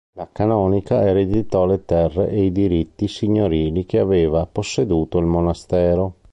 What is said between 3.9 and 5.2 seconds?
aveva posseduto